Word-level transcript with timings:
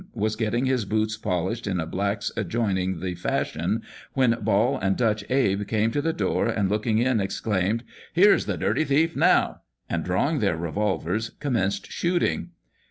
was 0.15 0.35
getting 0.35 0.65
his 0.65 0.83
boots 0.83 1.15
polished 1.15 1.67
in 1.67 1.79
a 1.79 1.85
black's, 1.85 2.31
adjoining 2.35 3.01
the 3.01 3.13
Fashion, 3.13 3.83
when 4.13 4.31
Ball 4.41 4.79
and 4.79 4.97
Dutch 4.97 5.23
Abe 5.29 5.67
came 5.67 5.91
to 5.91 6.01
the 6.01 6.11
door, 6.11 6.47
and 6.47 6.67
looking 6.69 6.97
in, 6.97 7.19
exclaimed,' 7.19 7.83
Here's 8.13 8.47
the 8.47 8.57
dirty 8.57 8.83
thief 8.83 9.15
now!' 9.15 9.61
and, 9.91 10.03
drawing 10.03 10.39
their 10.39 10.57
revolvers, 10.57 11.29
commenced 11.39 11.91
shoot 11.91 12.23
ing. 12.23 12.49